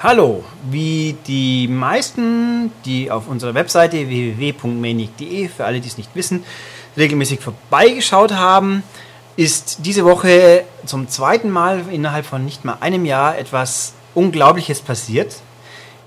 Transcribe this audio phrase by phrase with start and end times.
[0.00, 6.42] Hallo, wie die meisten, die auf unserer Webseite www.manic.de, für alle, die es nicht wissen,
[6.96, 8.82] regelmäßig vorbeigeschaut haben,
[9.38, 15.36] ist diese Woche zum zweiten Mal innerhalb von nicht mal einem Jahr etwas Unglaubliches passiert.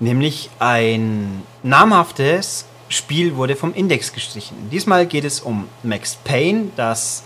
[0.00, 4.68] Nämlich ein namhaftes Spiel wurde vom Index gestrichen.
[4.70, 7.22] Diesmal geht es um Max Payne, das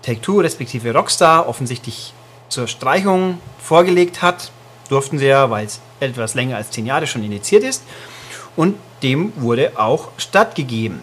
[0.00, 2.14] Take-Two respektive Rockstar offensichtlich
[2.48, 4.50] zur Streichung vorgelegt hat.
[4.88, 7.82] Durften sie ja, weil es etwas länger als zehn Jahre schon initiiert ist.
[8.56, 11.02] Und dem wurde auch stattgegeben.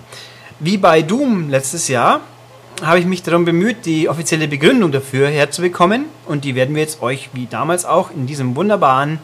[0.60, 2.22] Wie bei Doom letztes Jahr
[2.82, 6.06] habe ich mich darum bemüht, die offizielle Begründung dafür herzubekommen.
[6.26, 9.20] Und die werden wir jetzt euch, wie damals auch, in diesem wunderbaren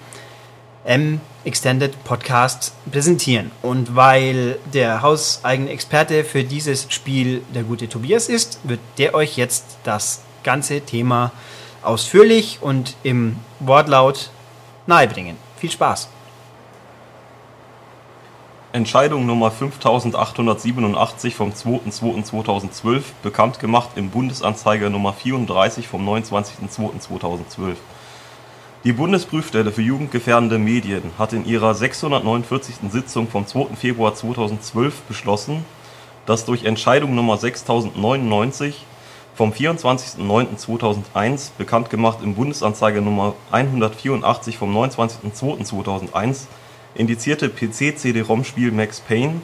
[0.84, 3.52] M Extended Podcast präsentieren.
[3.62, 9.38] Und weil der hauseigene Experte für dieses Spiel der gute Tobias ist, wird der euch
[9.38, 11.32] jetzt das ganze Thema
[11.84, 14.32] ausführlich und im Wortlaut
[14.88, 15.38] nahebringen.
[15.58, 16.15] Viel Spaß!
[18.76, 27.76] Entscheidung Nummer 5887 vom 2.2.2012, bekannt gemacht im Bundesanzeiger Nummer 34 vom 29.02.2012.
[28.84, 32.92] Die Bundesprüfstelle für jugendgefährdende Medien hat in ihrer 649.
[32.92, 33.78] Sitzung vom 2.
[33.78, 35.64] Februar 2012 beschlossen,
[36.26, 38.86] dass durch Entscheidung Nummer 6099
[39.36, 46.48] vom 24.09.2001, bekannt gemacht im Bundesanzeiger Nummer 184 vom 29.02.2001,
[46.96, 49.42] indizierte PC-CD-ROM-Spiel Max Payne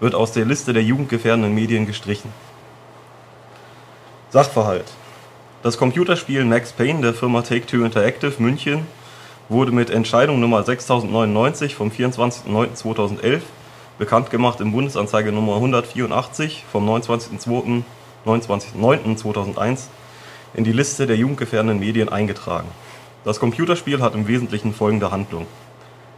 [0.00, 2.32] wird aus der Liste der jugendgefährdenden Medien gestrichen.
[4.30, 4.86] Sachverhalt:
[5.62, 8.86] Das Computerspiel Max Payne der Firma Take-Two Interactive München
[9.48, 13.40] wurde mit Entscheidung Nummer 6099 vom 24.09.2011,
[13.98, 17.82] bekannt gemacht im Bundesanzeiger Nummer 184 vom 29.02.
[18.24, 19.86] 29.09.2001
[20.54, 22.68] in die Liste der jugendgefährdenden Medien eingetragen.
[23.24, 25.46] Das Computerspiel hat im Wesentlichen folgende Handlung: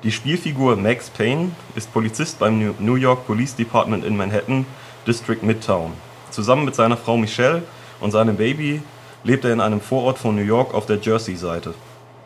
[0.04, 4.66] Die Spielfigur Max Payne ist Polizist beim New York Police Department in Manhattan,
[5.06, 5.94] District Midtown.
[6.28, 7.62] Zusammen mit seiner Frau Michelle
[8.00, 8.82] und seinem Baby
[9.22, 11.72] lebt er in einem Vorort von New York auf der Jersey-Seite.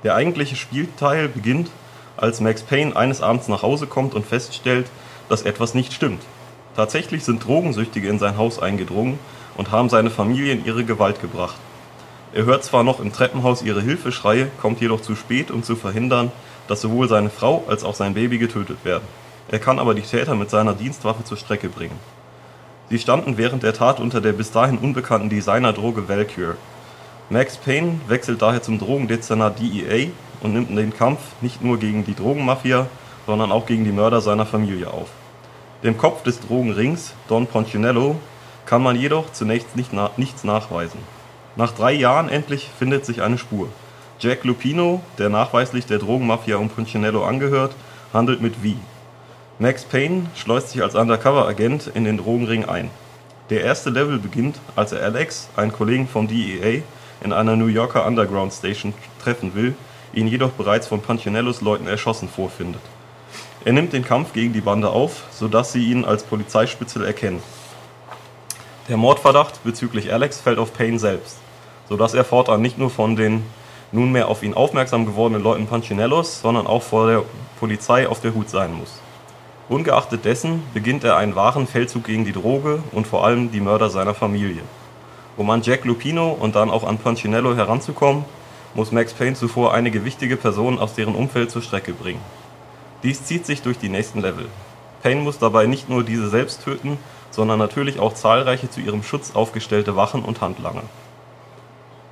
[0.03, 1.71] Der eigentliche Spielteil beginnt,
[2.17, 4.89] als Max Payne eines Abends nach Hause kommt und feststellt,
[5.29, 6.25] dass etwas nicht stimmt.
[6.75, 9.21] Tatsächlich sind Drogensüchtige in sein Haus eingedrungen
[9.57, 11.55] und haben seine Familie in ihre Gewalt gebracht.
[12.35, 16.33] Er hört zwar noch im Treppenhaus ihre Hilfeschreie, kommt jedoch zu spät, um zu verhindern,
[16.69, 19.05] dass sowohl seine Frau als auch sein Baby getötet werden.
[19.49, 21.99] Er kann aber die Täter mit seiner Dienstwaffe zur Strecke bringen.
[22.91, 26.57] Sie standen während der Tat unter der bis dahin unbekannten Designerdroge Valkyr.
[27.31, 32.15] Max Payne wechselt daher zum Drogendezernat DEA und nimmt den Kampf nicht nur gegen die
[32.15, 32.87] Drogenmafia,
[33.27, 35.09] sondern auch gegen die Mörder seiner Familie auf.
[35.83, 38.17] Dem Kopf des Drogenrings, Don Poncinello,
[38.65, 41.01] kann man jedoch zunächst nicht na nichts nachweisen.
[41.57, 43.69] Nach drei Jahren endlich findet sich eine Spur.
[44.21, 47.73] Jack Lupino, der nachweislich der Drogenmafia um Punchinello angehört,
[48.13, 48.75] handelt mit V.
[49.61, 52.91] Max Payne schleust sich als Undercover-Agent in den Drogenring ein.
[53.49, 56.83] Der erste Level beginnt, als er Alex, einen Kollegen vom DEA,
[57.23, 58.93] in einer New Yorker Underground Station
[59.23, 59.77] treffen will,
[60.13, 62.83] ihn jedoch bereits von Punchinellos Leuten erschossen vorfindet.
[63.65, 67.41] Er nimmt den Kampf gegen die Bande auf, sodass sie ihn als Polizeispitzel erkennen.
[68.89, 71.39] Der Mordverdacht bezüglich Alex fällt auf Payne selbst,
[71.89, 73.45] sodass er fortan nicht nur von den
[73.93, 77.23] nunmehr auf ihn aufmerksam gewordenen Leuten Punchinellos, sondern auch vor der
[77.59, 79.01] Polizei auf der Hut sein muss.
[79.69, 83.91] Ungeachtet dessen beginnt er einen wahren Feldzug gegen die Droge und vor allem die Mörder
[83.91, 84.63] seiner Familie.
[85.37, 88.25] Um an Jack Lupino und dann auch an Punchinello heranzukommen,
[88.75, 92.21] muss Max Payne zuvor einige wichtige Personen aus deren Umfeld zur Strecke bringen.
[93.03, 94.47] Dies zieht sich durch die nächsten Level.
[95.03, 96.99] Payne muss dabei nicht nur diese selbst töten,
[97.31, 100.83] sondern natürlich auch zahlreiche zu ihrem Schutz aufgestellte Wachen und Handlanger.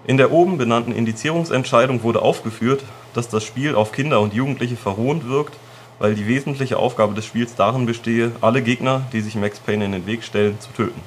[0.06, 5.28] In der oben benannten Indizierungsentscheidung wurde aufgeführt, dass das Spiel auf Kinder und Jugendliche verrohend
[5.28, 5.58] wirkt,
[5.98, 9.90] weil die wesentliche Aufgabe des Spiels darin bestehe, alle Gegner, die sich Max Payne in
[9.90, 11.00] den Weg stellen, zu töten.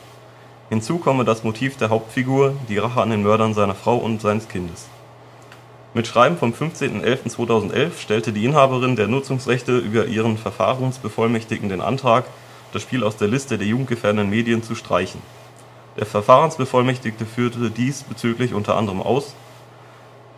[0.68, 4.50] Hinzu komme das Motiv der Hauptfigur, die Rache an den Mördern seiner Frau und seines
[4.50, 4.90] Kindes.
[5.94, 12.26] Mit Schreiben vom 15.11.2011 stellte die Inhaberin der Nutzungsrechte über ihren Verfahrensbevollmächtigten den Antrag,
[12.74, 15.22] das Spiel aus der Liste der jugendgefährdenden Medien zu streichen.
[16.00, 19.36] Der Verfahrensbevollmächtigte führte diesbezüglich unter anderem aus: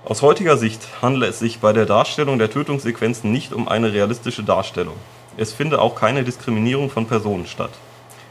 [0.04, 4.42] Aus heutiger Sicht handele es sich bei der Darstellung der Tötungssequenzen nicht um eine realistische
[4.42, 4.96] Darstellung.
[5.38, 7.70] Es finde auch keine Diskriminierung von Personen statt.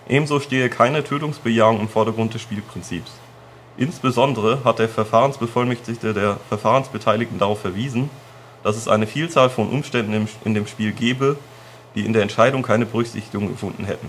[0.08, 3.12] Ebenso stehe keine Tötungsbejahung im Vordergrund des Spielprinzips.
[3.76, 8.10] Insbesondere hat der Verfahrensbevollmächtigte der Verfahrensbeteiligten darauf verwiesen,
[8.64, 11.36] dass es eine Vielzahl von Umständen in dem Spiel gebe,
[11.94, 14.08] die in der Entscheidung keine Berücksichtigung gefunden hätten,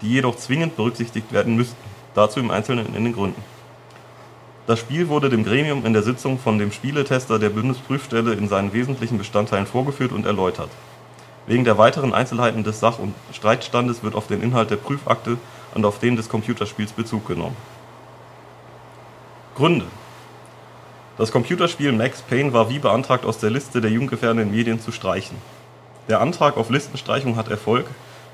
[0.00, 3.42] die jedoch zwingend berücksichtigt werden müssten, dazu im Einzelnen in den Gründen.
[4.66, 8.72] Das Spiel wurde dem Gremium in der Sitzung von dem Spieletester der Bundesprüfstelle in seinen
[8.72, 10.70] wesentlichen Bestandteilen vorgeführt und erläutert.
[11.46, 15.38] Wegen der weiteren Einzelheiten des Sach und Streitstandes wird auf den Inhalt der Prüfakte
[15.74, 17.56] und auf den des Computerspiels Bezug genommen.
[19.54, 19.86] Gründe
[21.18, 25.36] Das Computerspiel Max Payne war wie beantragt aus der Liste der jugendgefährdenden Medien zu streichen.
[26.08, 27.86] Der Antrag auf Listenstreichung hat Erfolg,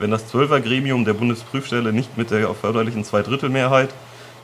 [0.02, 3.90] wenn das Zwölfergremium der Bundesprüfstelle nicht mit der erforderlichen Zweidrittelmehrheit,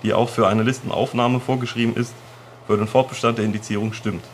[0.05, 2.14] die auch für eine Listenaufnahme vorgeschrieben ist,
[2.69, 4.25] für den Fortbestand der Indizierung stimmt.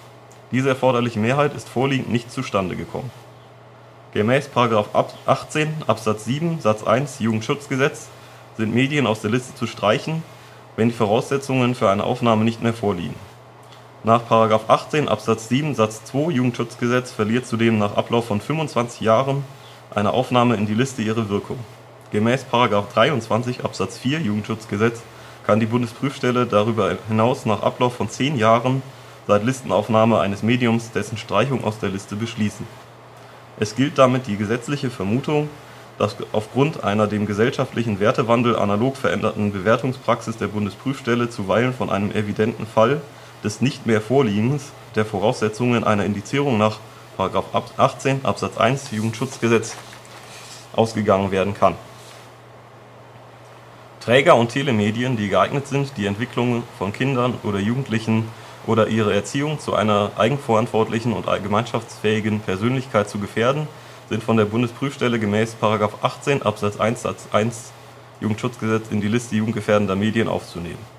[0.52, 3.10] Diese erforderliche Mehrheit ist vorliegend nicht zustande gekommen.
[4.12, 4.50] Gemäß§
[5.24, 8.08] 18 Absatz 7 Satz 1 Jugendschutzgesetz
[8.58, 10.22] sind Medien aus der Liste zu streichen,
[10.76, 13.14] wenn die Voraussetzungen für eine Aufnahme nicht mehr vorliegen.
[14.02, 14.28] Nach§
[14.68, 19.42] 18 Absatz 7 Satz 2 Jugendschutzgesetz verliert zudem nach Ablauf von 25 Jahren
[19.94, 21.58] eine Aufnahme in die Liste ihre Wirkung.
[22.10, 22.46] Gemäß§
[22.92, 25.02] 23 Absatz 4 Jugendschutzgesetz
[25.46, 28.82] kann die Bundesprüfstelle darüber hinaus nach Ablauf von 10 Jahren
[29.26, 32.66] seit Listenaufnahme eines Mediums dessen Streichung aus der Liste beschließen
[33.58, 35.48] es gilt damit die gesetzliche Vermutung,
[35.96, 42.66] dass aufgrund einer dem gesellschaftlichen Wertewandel analog veränderten Bewertungspraxis der Bundesprüfstelle zuweilen von einem evidenten
[42.66, 43.00] Fall
[43.44, 46.76] des Nicht-Mehr-Vorliegens der Voraussetzungen einer Indizierung nach§
[47.18, 49.76] 18 Absatz 1 Jugendschutzgesetz
[50.74, 51.76] ausgegangen werden kann.
[54.00, 58.28] Träger und Telemedien, die geeignet sind, die Entwicklung von Kindern oder Jugendlichen
[58.66, 63.66] oder ihre Erziehung zu einer eigenverantwortlichen und gemeinschaftsfähigen Persönlichkeit zu gefährden,
[64.08, 65.56] sind von der Bundesprüfstelle gemäß§
[66.02, 67.72] 18 Absatz 1 Satz 1
[68.20, 70.93] Jugendschutzgesetz in die Liste jugendgefährdender Medien aufzunehmen.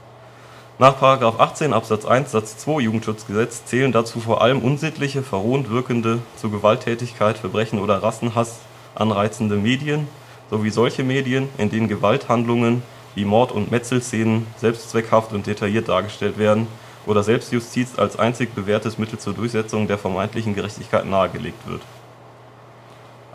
[0.77, 1.01] Nach§
[1.39, 7.37] 18 Absatz 1 Satz 2 Jugendschutzgesetz zählen dazu vor allem unsittliche, verrohend wirkende, zu Gewalttätigkeit,
[7.37, 8.59] Verbrechen oder Rassenhass
[8.93, 10.09] anreizende Medien
[10.49, 12.83] sowie solche Medien, in denen Gewalthandlungen
[13.15, 16.67] wie Mord und Metzelszenen selbstzweckhaft und detailliert dargestellt werden
[17.05, 21.83] oder Selbstjustiz als einzig bewährtes Mittel zur Durchsetzung der vermeintlichen Gerechtigkeit nahegelegt wird.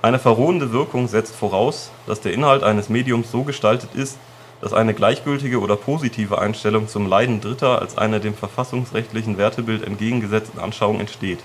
[0.03, 4.19] Eine verrohende Wirkung setzt voraus, dass der Inhalt eines Mediums so gestaltet ist,
[4.61, 10.61] dass eine gleichgültige oder positive Einstellung zum Leiden Dritter als einer dem verfassungsrechtlichen Wertebild entgegengesetzten
[10.61, 11.41] Anschauung entsteht.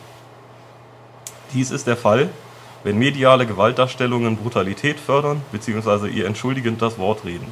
[1.53, 2.29] Dies ist der Fall,
[2.83, 6.07] wenn mediale Gewaltdarstellungen Brutalität fördern bzw.
[6.07, 7.51] ihr entschuldigend das Wort reden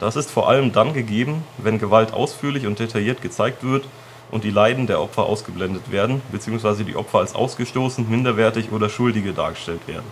[0.00, 3.84] das ist vor allem dann gegeben, wenn Gewalt ausführlich und detailliert gezeigt wird
[4.30, 6.84] und die Leiden der Opfer ausgeblendet werden bzw.
[6.84, 10.06] die Opfer als ausgestoßen, minderwertig oder Schuldige dargestellt werden.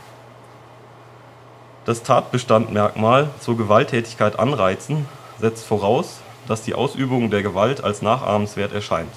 [1.89, 5.07] Das Tatbestandmerkmal zur Gewalttätigkeit anreizen
[5.41, 9.09] setzt voraus, dass die Ausübung der Gewalt als nachahmenswert erscheint.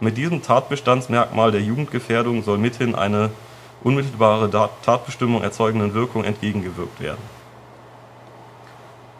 [0.00, 3.28] Mit diesem Tatbestandsmerkmal der Jugendgefährdung soll mithin eine
[3.82, 4.48] unmittelbare
[4.82, 7.22] Tatbestimmung erzeugenden Wirkung entgegengewirkt werden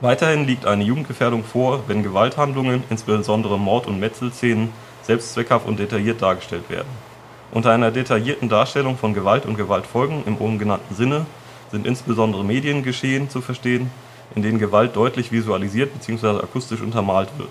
[0.01, 4.73] Weiterhin liegt eine Jugendgefährdung vor, wenn Gewalthandlungen, insbesondere Mord und Metzelszenen,
[5.03, 6.89] selbstzweckhaft und detailliert dargestellt werden.
[7.51, 11.27] Unter einer detaillierten Darstellung von Gewalt und Gewaltfolgen im oben genannten Sinne
[11.73, 13.91] sind insbesondere Mediengeschehen zu verstehen,
[14.37, 16.43] in denen Gewalt deutlich visualisiert bzw.
[16.43, 17.51] akustisch untermalt wird.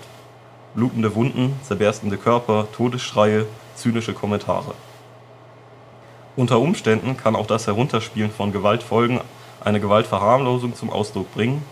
[0.74, 4.74] Blutende Wunden, zerberstende Körper, Todesschreie, zynische Kommentare.
[6.34, 9.20] Unter Umständen kann auch das Herunterspielen von Gewaltfolgen
[9.60, 11.62] eine Gewaltverharmlosung zum Ausdruck bringen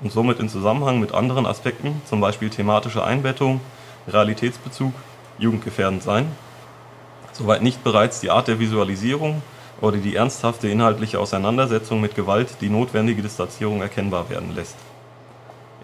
[0.00, 3.60] und somit in Zusammenhang mit anderen Aspekten zum Beispiel thematische Einbettung,
[4.08, 4.94] Realitätsbezug,
[5.38, 6.30] jugendgefährdend sein,
[7.32, 9.42] soweit nicht bereits die Art der Visualisierung
[9.80, 14.76] oder die ernsthafte inhaltliche Auseinandersetzung mit Gewalt die notwendige Distanzierung erkennbar werden lässt.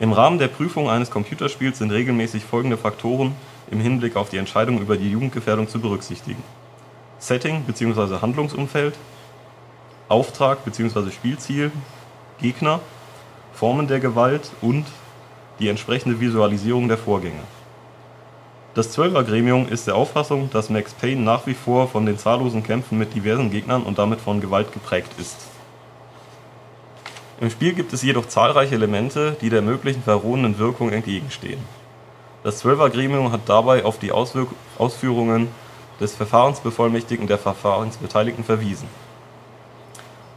[0.00, 3.34] Im Rahmen der Prüfung eines Computerspiels sind regelmäßig folgende Faktoren
[3.70, 6.42] im Hinblick auf die Entscheidung über die Jugendgefährdung zu berücksichtigen:
[7.18, 8.20] Setting bzw.
[8.20, 8.94] Handlungsumfeld,
[10.08, 11.10] Auftrag bzw.
[11.10, 11.70] Spielziel,
[12.40, 12.80] Gegner
[13.52, 14.86] Formen der Gewalt und
[15.58, 17.42] die entsprechende Visualisierung der Vorgänge.
[18.74, 22.96] Das Zwölfergremium ist der Auffassung, dass Max Payne nach wie vor von den zahllosen Kämpfen
[22.96, 25.36] mit diversen Gegnern und damit von Gewalt geprägt ist.
[27.38, 31.60] Im Spiel gibt es jedoch zahlreiche Elemente, die der möglichen verrohenden Wirkung entgegenstehen.
[32.44, 34.48] Das Zwölfergremium hat dabei auf die Auswirk
[34.78, 35.48] Ausführungen
[36.00, 38.88] des Verfahrensbevollmächtigten der Verfahrensbeteiligten verwiesen.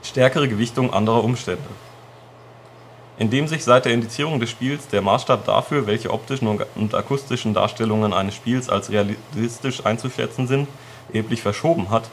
[0.03, 1.63] Stärkere Gewichtung anderer Umstände
[3.17, 8.13] indem sich seit der Indizierung des Spiels der Maßstab dafür, welche optischen und akustischen Darstellungen
[8.13, 10.67] eines Spiels als realistisch einzuschätzen sind,
[11.13, 12.09] erheblich verschoben hat,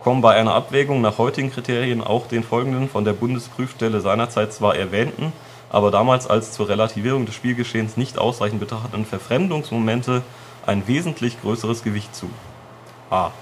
[0.00, 4.76] kommen bei einer Abwägung nach heutigen Kriterien auch den folgenden von der Bundesprüfstelle seinerzeit zwar
[4.76, 5.32] erwähnten,
[5.70, 10.22] aber damals als zur Relativierung des Spielgeschehens nicht ausreichend betrachteten Verfremdungsmomente
[10.64, 12.30] ein wesentlich größeres Gewicht zu:
[13.10, 13.32] a.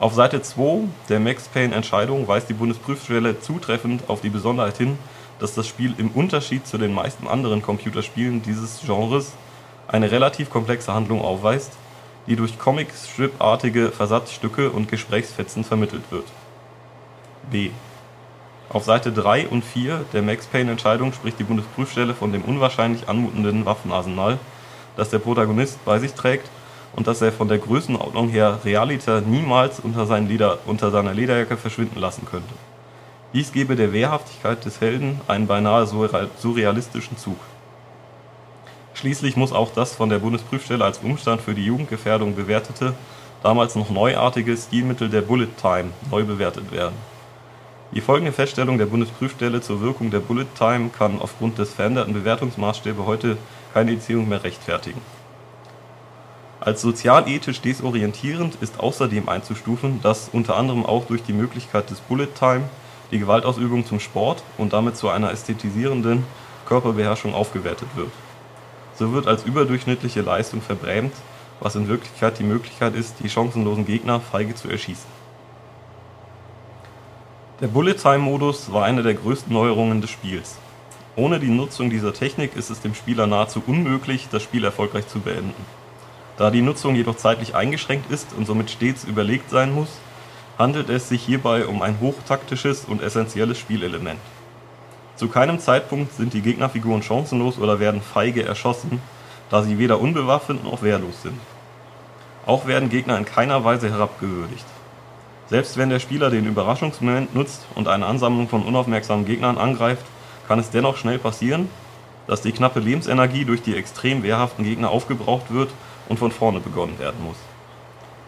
[0.00, 4.98] Auf Seite 2 der Max Payne Entscheidung weist die Bundesprüfstelle zutreffend auf die Besonderheit hin,
[5.38, 9.32] dass das Spiel im Unterschied zu den meisten anderen Computerspielen dieses Genres
[9.88, 11.72] eine relativ komplexe Handlung aufweist,
[12.26, 16.24] die durch Comic-Strip-artige Versatzstücke und Gesprächsfetzen vermittelt wird.
[17.50, 17.70] B.
[18.70, 23.08] Auf Seite 3 und 4 der Max Payne Entscheidung spricht die Bundesprüfstelle von dem unwahrscheinlich
[23.08, 24.38] anmutenden Waffenarsenal,
[24.96, 26.48] das der Protagonist bei sich trägt
[26.96, 32.00] und dass er von der Größenordnung her Realiter niemals unter, Leder, unter seiner Lederjacke verschwinden
[32.00, 32.54] lassen könnte.
[33.34, 37.36] Dies gebe der Wehrhaftigkeit des Helden einen beinahe surrealistischen Zug.
[38.94, 42.94] Schließlich muss auch das von der Bundesprüfstelle als Umstand für die Jugendgefährdung bewertete,
[43.42, 46.94] damals noch neuartige Stilmittel der Bullet Time neu bewertet werden.
[47.92, 53.04] Die folgende Feststellung der Bundesprüfstelle zur Wirkung der Bullet Time kann aufgrund des veränderten Bewertungsmaßstäbe
[53.04, 53.36] heute
[53.72, 55.00] keine Indizierung mehr rechtfertigen
[56.64, 62.28] als sozialethisch desorientierend ist außerdem einzustufen, dass unter anderem auch durch die Möglichkeit des Bullet
[62.38, 62.62] Time
[63.10, 66.24] die Gewaltausübung zum Sport und damit zu einer ästhetisierenden
[66.66, 68.10] Körperbeherrschung aufgewertet wird.
[68.96, 71.14] So wird als überdurchschnittliche Leistung verbrämt,
[71.60, 75.06] was in Wirklichkeit die Möglichkeit ist, die chancenlosen Gegner feige zu erschießen.
[77.60, 80.56] Der Bullet Time Modus war eine der größten Neuerungen des Spiels.
[81.16, 85.20] Ohne die Nutzung dieser Technik ist es dem Spieler nahezu unmöglich, das Spiel erfolgreich zu
[85.20, 85.54] beenden
[86.36, 89.88] da die Nutzung jedoch zeitlich eingeschränkt ist und somit stets überlegt sein muss,
[90.58, 94.20] handelt es sich hierbei um ein hochtaktisches und essentielles Spielelement.
[95.16, 99.00] Zu keinem Zeitpunkt sind die Gegnerfiguren chancenlos oder werden feige erschossen,
[99.50, 101.38] da sie weder unbewaffnet noch wehrlos sind.
[102.46, 104.66] Auch werden Gegner in keiner Weise herabgewürdigt.
[105.46, 110.04] Selbst wenn der Spieler den Überraschungsmoment nutzt und eine Ansammlung von unaufmerksamen Gegnern angreift,
[110.48, 111.68] kann es dennoch schnell passieren,
[112.26, 115.70] dass die knappe Lebensenergie durch die extrem wehrhaften Gegner aufgebraucht wird
[116.08, 117.36] und von vorne begonnen werden muss.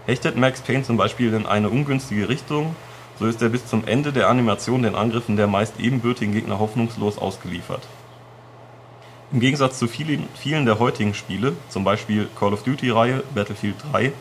[0.06, 2.76] Hechtet Max Payne zum Beispiel in eine ungünstige Richtung,
[3.18, 7.18] so ist er bis zum Ende der Animation den Angriffen der meist ebenbürtigen Gegner hoffnungslos
[7.18, 7.82] ausgeliefert.
[9.32, 10.28] Im Gegensatz zu vielen,
[10.64, 14.12] der heutigen Spiele, zum Beispiel Call of Duty-Reihe, Battlefield 3,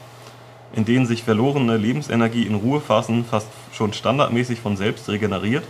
[0.74, 5.65] in denen sich verlorene Lebensenergie in Ruhephasen fast schon standardmäßig von selbst regeneriert,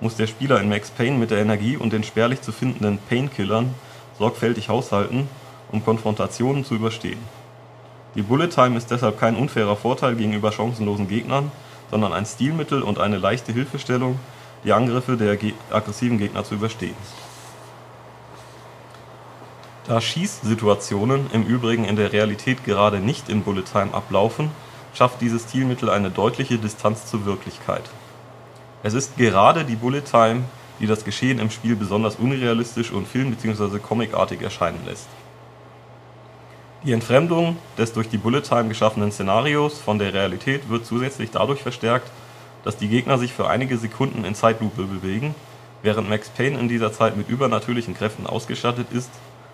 [0.00, 3.74] muss der Spieler in Max Payne mit der Energie und den spärlich zu findenden Painkillern
[4.16, 5.28] sorgfältig haushalten
[5.72, 7.18] um Konfrontationen zu überstehen.
[8.16, 11.52] Die Bullet Time ist deshalb kein unfairer Vorteil gegenüber chancenlosen Gegnern,
[11.90, 14.18] sondern ein Stilmittel und eine leichte Hilfestellung,
[14.64, 15.38] die Angriffe der
[15.70, 16.96] aggressiven Gegner zu überstehen.
[19.86, 24.50] Da Schießsituationen im Übrigen in der Realität gerade nicht in Bullet Time ablaufen,
[24.92, 27.82] schafft dieses Stilmittel eine deutliche Distanz zur Wirklichkeit.
[28.82, 30.44] Es ist gerade die Bullet Time,
[30.80, 33.78] die das Geschehen im Spiel besonders unrealistisch und film- bzw.
[33.78, 35.08] comicartig erscheinen lässt.
[36.82, 41.60] Die Entfremdung des durch die Bullet Time geschaffenen Szenarios von der Realität wird zusätzlich dadurch
[41.60, 42.10] verstärkt,
[42.64, 45.34] dass die Gegner sich für einige Sekunden in Zeitlupe bewegen,
[45.82, 49.10] während Max Payne in dieser Zeit mit übernatürlichen Kräften ausgestattet ist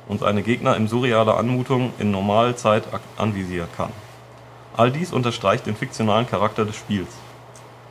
[0.07, 2.85] und seine Gegner in surrealer Anmutung in Normalzeit
[3.17, 3.91] anvisieren kann.
[4.77, 7.11] All dies unterstreicht den fiktionalen Charakter des Spiels.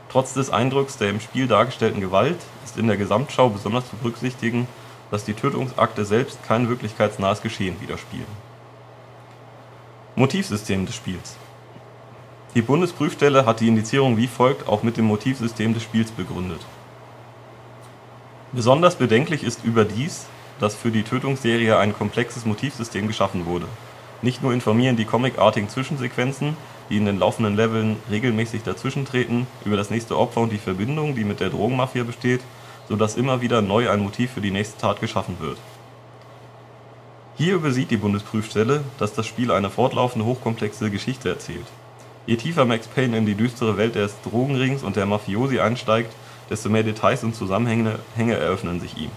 [0.07, 4.65] Trotz des Eindrucks der im Spiel dargestellten Gewalt ist in der Gesamtschau besonders zu berücksichtigen,
[5.11, 8.44] dass die Tötungsakte selbst kein wirklichkeitsnahes Geschehen widerspiegeln
[10.17, 11.35] Motivsystem des Spiels
[12.53, 16.61] Die Bundesprüfstelle hat die Indizierung wie folgt auch mit dem Motivsystem des Spiels begründet.
[18.53, 20.27] Besonders bedenklich ist überdies,
[20.61, 23.65] dass für die Tötungsserie ein komplexes Motivsystem geschaffen wurde.
[24.21, 26.55] Nicht nur informieren die comicartigen Zwischensequenzen,
[26.89, 31.25] die in den laufenden Leveln regelmäßig dazwischentreten, über das nächste Opfer und die Verbindung, die
[31.25, 32.39] mit der Drogenmafia besteht,
[32.87, 35.57] so dass immer wieder neu ein Motiv für die nächste Tat geschaffen wird
[37.37, 41.65] hier übersieht die Bundesprüfstelle, dass das Spiel eine fortlaufende hochkomplexe Geschichte erzählt.
[42.25, 46.13] Je tiefer Max Payne in die düstere Welt des Drogenrings und der Mafiosi einsteigt,
[46.49, 49.11] desto mehr Details und Zusammenhänge eröffnen sich ihm.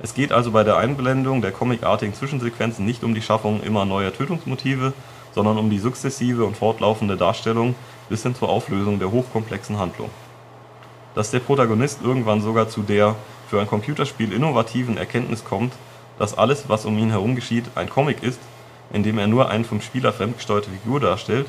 [0.00, 4.12] Es geht also bei der Einblendung der comicartigen Zwischensequenzen nicht um die Schaffung immer neuer
[4.12, 4.94] Tötungsmotive,
[5.34, 7.74] sondern um die sukzessive und fortlaufende Darstellung
[8.08, 10.08] bis hin zur Auflösung der hochkomplexen Handlung.
[11.14, 13.16] Dass der Protagonist irgendwann sogar zu der
[13.48, 15.74] für ein Computerspiel innovativen Erkenntnis kommt
[16.18, 18.40] dass alles, was um ihn herum geschieht, ein Comic ist,
[18.92, 21.46] in dem er nur eine vom Spieler fremdgesteuerte Figur darstellt,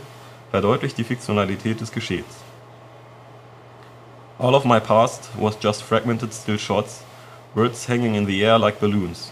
[0.51, 2.33] verdeutlicht die Fiktionalität des Geschehens.
[4.39, 7.03] All of my past was just fragmented still shots,
[7.53, 9.31] words hanging in the air like balloons.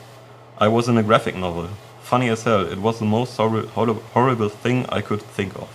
[0.59, 1.67] I was in a graphic novel.
[2.03, 5.67] Funny as hell, it was the most horrible thing I could think of.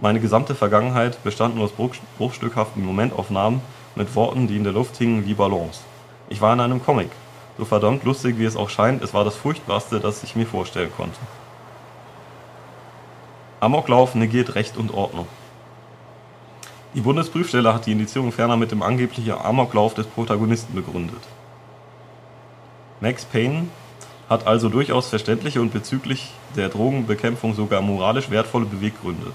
[0.00, 1.72] Meine gesamte Vergangenheit bestand nur aus
[2.18, 3.60] bruchstückhaften Momentaufnahmen
[3.96, 5.82] mit Worten, die in der Luft hingen wie Ballons.
[6.28, 7.10] Ich war in einem Comic,
[7.58, 10.92] so verdammt lustig wie es auch scheint, es war das Furchtbarste, das ich mir vorstellen
[10.96, 11.18] konnte.
[13.60, 15.26] Amoklauf negiert Recht und Ordnung.
[16.94, 21.20] Die Bundesprüfstelle hat die Indizierung ferner mit dem angeblichen Amoklauf des Protagonisten begründet.
[23.00, 23.66] Max Payne
[24.30, 29.32] hat also durchaus verständliche und bezüglich der Drogenbekämpfung sogar moralisch wertvolle Beweggründe.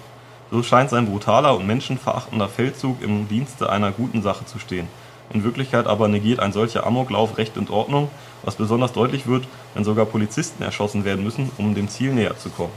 [0.49, 4.87] So scheint sein brutaler und menschenverachtender Feldzug im Dienste einer guten Sache zu stehen.
[5.33, 8.09] In Wirklichkeit aber negiert ein solcher Amoklauf Recht und Ordnung,
[8.43, 12.49] was besonders deutlich wird, wenn sogar Polizisten erschossen werden müssen, um dem Ziel näher zu
[12.49, 12.73] kommen.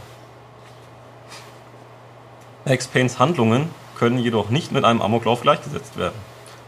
[2.64, 6.18] Max Paynes Handlungen können jedoch nicht mit einem Amoklauf gleichgesetzt werden.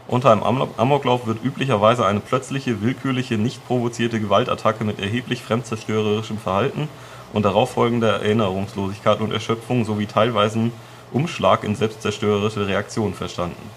[0.07, 0.43] Unter einem
[0.77, 6.87] Amoklauf wird üblicherweise eine plötzliche, willkürliche, nicht provozierte Gewaltattacke mit erheblich fremdzerstörerischem Verhalten
[7.33, 10.71] und darauffolgender Erinnerungslosigkeit und Erschöpfung sowie teilweisen
[11.11, 13.69] Umschlag in selbstzerstörerische Reaktionen verstanden.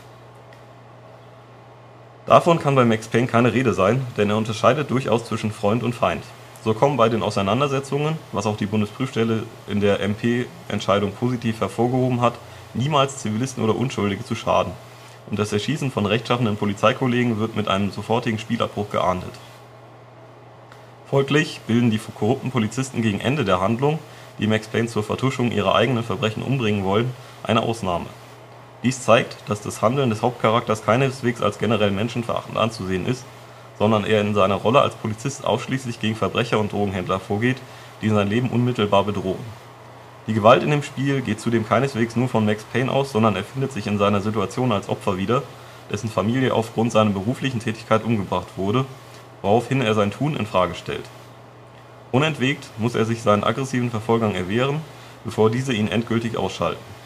[2.26, 5.94] Davon kann bei Max Payne keine Rede sein, denn er unterscheidet durchaus zwischen Freund und
[5.94, 6.22] Feind.
[6.64, 12.34] So kommen bei den Auseinandersetzungen, was auch die Bundesprüfstelle in der MP-Entscheidung positiv hervorgehoben hat,
[12.74, 14.72] niemals Zivilisten oder Unschuldige zu Schaden
[15.30, 19.32] und das Erschießen von rechtschaffenen Polizeikollegen wird mit einem sofortigen Spielabbruch geahndet.
[21.06, 23.98] Folglich bilden die korrupten Polizisten gegen Ende der Handlung,
[24.38, 27.12] die Max Payne zur Vertuschung ihrer eigenen Verbrechen umbringen wollen,
[27.42, 28.06] eine Ausnahme.
[28.82, 33.24] Dies zeigt, dass das Handeln des Hauptcharakters keineswegs als generell menschenverachtend anzusehen ist,
[33.78, 37.58] sondern er in seiner Rolle als Polizist ausschließlich gegen Verbrecher und Drogenhändler vorgeht,
[38.00, 39.44] die sein Leben unmittelbar bedrohen
[40.28, 43.42] die Gewalt in dem Spiel geht zudem keineswegs nur von Max Payne aus, sondern er
[43.42, 45.42] findet sich in seiner Situation als Opfer wieder,
[45.90, 48.84] dessen Familie aufgrund seiner beruflichen Tätigkeit umgebracht wurde,
[49.40, 51.04] woraufhin er sein Tun in Frage stellt.
[52.12, 54.80] Unentwegt muss er sich seinen aggressiven Verfolgern erwehren,
[55.24, 57.01] bevor diese ihn endgültig ausschalten.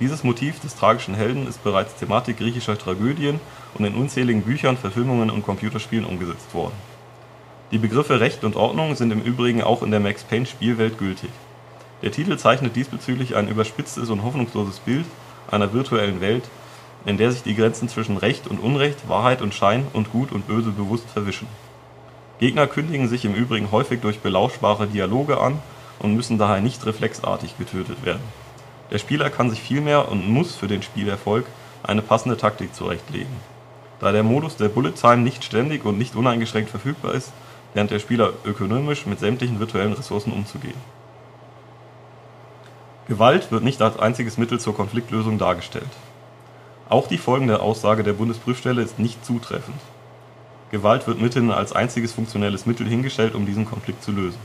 [0.00, 3.40] Dieses Motiv des tragischen Helden ist bereits Thematik griechischer Tragödien
[3.74, 6.74] und in unzähligen Büchern, Verfilmungen und Computerspielen umgesetzt worden.
[7.72, 11.30] Die Begriffe Recht und Ordnung sind im Übrigen auch in der Max Payne Spielwelt gültig
[12.02, 15.04] der Titel zeichnet diesbezüglich ein überspitztes und hoffnungsloses Bild
[15.50, 16.44] einer virtuellen Welt,
[17.04, 20.46] in der sich die Grenzen zwischen Recht und Unrecht, Wahrheit und Schein und Gut und
[20.46, 21.48] Böse bewusst verwischen.
[22.38, 25.58] Gegner kündigen sich im Übrigen häufig durch belauschbare Dialoge an
[25.98, 28.22] und müssen daher nicht reflexartig getötet werden.
[28.90, 31.46] Der Spieler kann sich vielmehr und muss für den Spielerfolg
[31.82, 33.36] eine passende Taktik zurechtlegen.
[34.00, 37.32] Da der Modus der Bullet Time nicht ständig und nicht uneingeschränkt verfügbar ist,
[37.74, 40.80] lernt der Spieler ökonomisch mit sämtlichen virtuellen Ressourcen umzugehen
[43.08, 45.88] Gewalt wird nicht als einziges Mittel zur Konfliktlösung dargestellt.
[46.90, 49.80] Auch die folgende Aussage der Bundesprüfstelle ist nicht zutreffend.
[50.70, 54.38] Gewalt wird mithin als einziges funktionelles Mittel hingestellt, um diesen Konflikt zu lösen.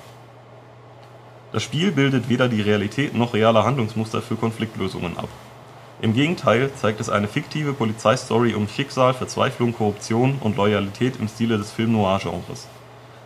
[1.53, 5.29] Das Spiel bildet weder die Realität noch reale Handlungsmuster für Konfliktlösungen ab.
[6.01, 11.57] Im Gegenteil zeigt es eine fiktive Polizeistory um Schicksal, Verzweiflung, Korruption und Loyalität im Stile
[11.57, 12.67] des Film-Noir-Genres.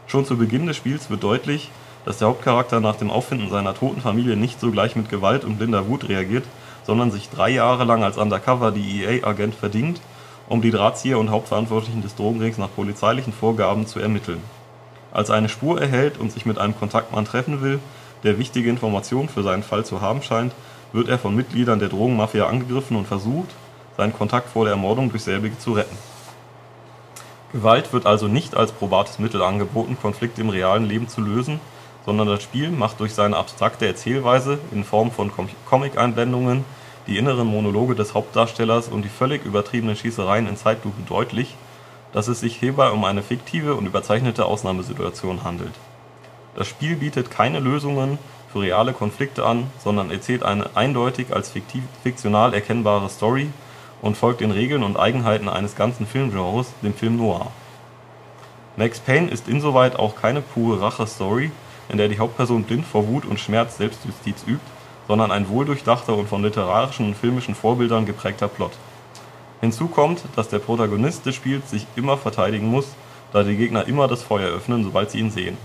[0.06, 1.72] Schon zu Beginn des Spiels wird deutlich
[2.08, 5.90] dass der Hauptcharakter nach dem Auffinden seiner toten Familie nicht sogleich mit Gewalt und blinder
[5.90, 6.46] Wut reagiert,
[6.86, 10.00] sondern sich drei Jahre lang als Undercover-DEA-Agent verdingt,
[10.48, 14.42] um die Drahtzieher und Hauptverantwortlichen des Drogenrings nach polizeilichen Vorgaben zu ermitteln.
[15.12, 17.80] Als er eine Spur erhält und sich mit einem Kontaktmann treffen will,
[18.24, 20.54] der wichtige Informationen für seinen Fall zu haben scheint,
[20.94, 23.50] wird er von Mitgliedern der Drogenmafia angegriffen und versucht,
[23.98, 25.98] seinen Kontakt vor der Ermordung durch selbige zu retten.
[27.52, 31.60] Gewalt wird also nicht als probates Mittel angeboten, Konflikte im realen Leben zu lösen,
[32.06, 35.32] sondern das Spiel macht durch seine abstrakte Erzählweise in Form von
[35.66, 36.66] Comic-Einblendungen,
[37.08, 41.56] die inneren Monologe des Hauptdarstellers und die völlig übertriebenen Schießereien in Zeitlupe deutlich,
[42.14, 45.74] dass es sich hierbei um eine fiktive und überzeichnete Ausnahmesituation handelt.
[46.58, 48.18] Das Spiel bietet keine Lösungen
[48.52, 51.54] für reale Konflikte an, sondern erzählt eine eindeutig als
[52.02, 53.52] fiktional erkennbare Story
[54.02, 57.52] und folgt den Regeln und Eigenheiten eines ganzen Filmgenres, dem Film Noir.
[58.76, 61.52] Max Payne ist insoweit auch keine pure Rache-Story,
[61.90, 64.66] in der die Hauptperson blind vor Wut und Schmerz Selbstjustiz übt,
[65.08, 68.72] sondern ein wohldurchdachter und von literarischen und filmischen Vorbildern geprägter Plot.
[69.62, 72.88] Hinzu kommt, dass der Protagonist des Spiels sich immer verteidigen muss,
[73.32, 75.56] da die Gegner immer das Feuer öffnen, sobald sie ihn sehen.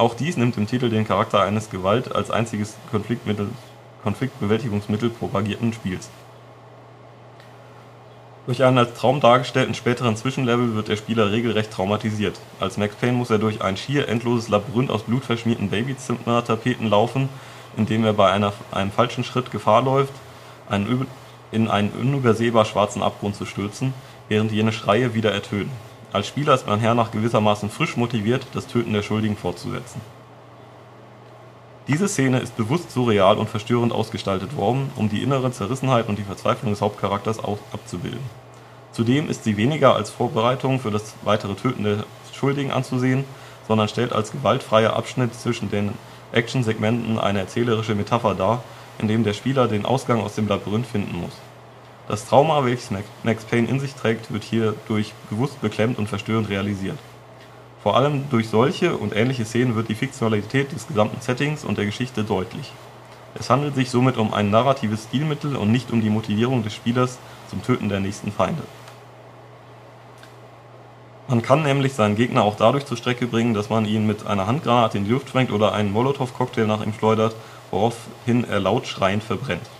[0.00, 2.74] Auch dies nimmt im Titel den Charakter eines Gewalt als einziges
[4.02, 6.08] Konfliktbewältigungsmittel propagierten Spiels
[8.46, 12.40] durch einen als Traum dargestellten späteren Zwischenlevel wird der Spieler regelrecht traumatisiert.
[12.58, 17.28] Als Max Payne muss er durch ein schier endloses Labyrinth aus blutverschmierten Babyzimmertapeten laufen,
[17.76, 20.14] in dem er bei einer, einem falschen Schritt Gefahr läuft,
[20.68, 21.06] einen,
[21.52, 23.94] in einen unübersehbar schwarzen Abgrund zu stürzen,
[24.28, 25.70] während jene Schreie wieder ertönen.
[26.12, 30.00] Als Spieler ist man hernach gewissermaßen frisch motiviert, das Töten der Schuldigen fortzusetzen.
[31.86, 36.24] Diese Szene ist bewusst surreal und verstörend ausgestaltet worden, um die innere Zerrissenheit und die
[36.24, 38.20] Verzweiflung des Hauptcharakters abzubilden.
[38.92, 43.24] Zudem ist sie weniger als Vorbereitung für das weitere Töten der Schuldigen anzusehen,
[43.68, 45.92] sondern stellt als gewaltfreier Abschnitt zwischen den
[46.32, 48.64] Actionsegmenten eine erzählerische Metapher dar,
[48.98, 51.32] in dem der Spieler den Ausgang aus dem Labyrinth finden muss.
[52.10, 52.90] Das Trauma, welches
[53.22, 56.98] Max Payne in sich trägt, wird hierdurch bewusst beklemmt und verstörend realisiert.
[57.84, 61.84] Vor allem durch solche und ähnliche Szenen wird die Fiktionalität des gesamten Settings und der
[61.84, 62.72] Geschichte deutlich.
[63.38, 67.20] Es handelt sich somit um ein narratives Stilmittel und nicht um die Motivierung des Spielers
[67.48, 68.64] zum Töten der nächsten Feinde.
[71.28, 74.48] Man kann nämlich seinen Gegner auch dadurch zur Strecke bringen, dass man ihn mit einer
[74.48, 77.36] Handgranate in die Luft sprengt oder einen Molotow-Cocktail nach ihm schleudert,
[77.70, 79.70] woraufhin er laut schreiend verbrennt.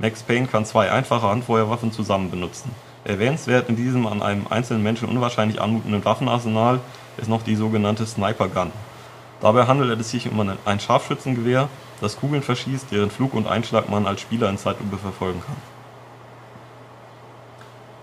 [0.00, 2.70] Max Payne kann zwei einfache Handfeuerwaffen zusammen benutzen.
[3.04, 6.80] Erwähnenswert in diesem an einem einzelnen Menschen unwahrscheinlich anmutenden Waffenarsenal
[7.18, 8.72] ist noch die sogenannte Sniper Gun.
[9.42, 11.68] Dabei handelt es sich um ein Scharfschützengewehr,
[12.00, 15.56] das Kugeln verschießt, deren Flug und Einschlag man als Spieler in Zeitlupe verfolgen kann.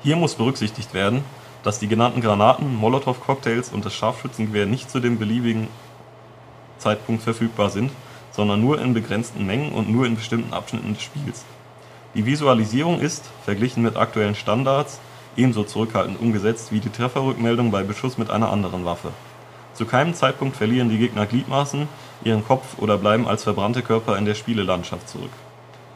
[0.04, 1.24] Hier muss berücksichtigt werden,
[1.64, 5.68] dass die genannten Granaten, Molotow-Cocktails und das Scharfschützengewehr nicht zu dem beliebigen
[6.78, 7.92] Zeitpunkt verfügbar sind,
[8.32, 11.44] sondern nur in begrenzten Mengen und nur in bestimmten Abschnitten des Spiels.
[12.16, 15.00] Die Visualisierung ist, verglichen mit aktuellen Standards,
[15.36, 19.12] ebenso zurückhaltend umgesetzt wie die Trefferrückmeldung bei Beschuss mit einer anderen Waffe.
[19.74, 21.88] Zu keinem Zeitpunkt verlieren die Gegner Gliedmaßen,
[22.24, 25.32] ihren Kopf oder bleiben als verbrannte Körper in der Spielelandschaft zurück.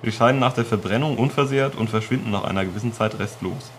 [0.04, 3.72] Sie scheinen nach der Verbrennung unversehrt und verschwinden nach einer gewissen Zeit restlos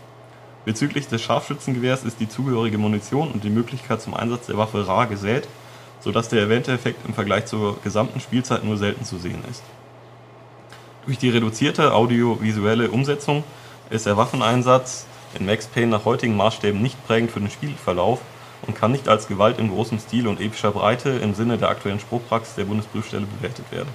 [0.65, 5.09] Bezüglich des Scharfschützengewehrs ist die zugehörige Munition und die Möglichkeit zum Einsatz der Waffe rar
[5.09, 5.49] gesät,
[6.01, 9.63] so dass der erwähnte Effekt im Vergleich zur gesamten Spielzeit nur selten zu sehen ist.
[11.07, 13.45] Durch die reduzierte audiovisuelle Umsetzung
[13.91, 15.07] ist der Waffeneinsatz
[15.39, 18.21] in Max Payne nach heutigen Maßstäben nicht prägend für den Spielverlauf
[18.67, 22.01] und kann nicht als Gewalt in großem Stil und epischer Breite im Sinne der aktuellen
[22.01, 23.91] Spruchpraxis der Bundesprüfstelle bewertet werden.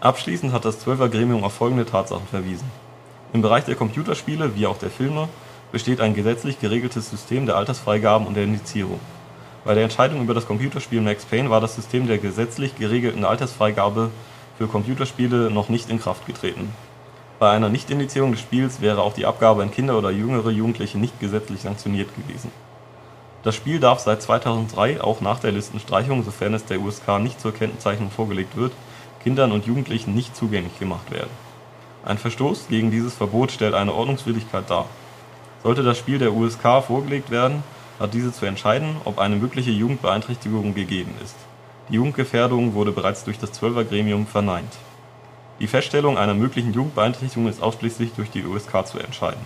[0.00, 2.70] Abschließend hat das Zwölfer-Gremium auf folgende Tatsachen verwiesen
[3.34, 5.28] im Bereich der Computerspiele wie auch der Filme
[5.72, 9.00] besteht ein gesetzlich geregeltes System der Altersfreigaben und der Indizierung.
[9.64, 14.10] Bei der Entscheidung über das Computerspiel Max Payne war das System der gesetzlich geregelten Altersfreigabe
[14.58, 16.72] für Computerspiele noch nicht in Kraft getreten.
[17.38, 21.18] Bei einer Nichtindizierung des Spiels wäre auch die Abgabe an Kinder oder jüngere Jugendliche nicht
[21.20, 22.50] gesetzlich sanktioniert gewesen.
[23.42, 27.52] Das Spiel darf seit 2003 auch nach der Listenstreichung, sofern es der USK nicht zur
[27.52, 28.72] Kennzeichnung vorgelegt wird,
[29.22, 31.30] Kindern und Jugendlichen nicht zugänglich gemacht werden
[32.04, 34.86] ein Verstoß gegen dieses Verbot stellt eine Ordnungswidrigkeit dar.
[35.62, 37.62] Sollte das Spiel der USK vorgelegt werden,
[37.98, 41.36] hat diese zu entscheiden, ob eine mögliche Jugendbeeinträchtigung gegeben ist.
[41.88, 44.72] Die Jugendgefährdung wurde bereits durch das Zwölfergremium verneint.
[45.60, 49.44] Die Feststellung einer möglichen Jugendbeeinträchtigung ist ausschließlich durch die USK zu entscheiden.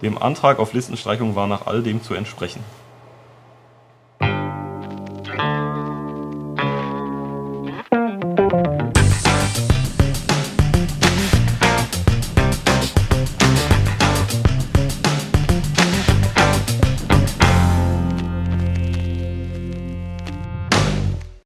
[0.00, 2.64] Dem Antrag auf Listenstreichung war nach all dem zu entsprechen